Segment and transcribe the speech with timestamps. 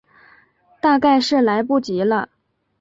[0.79, 2.29] 大概是来不及了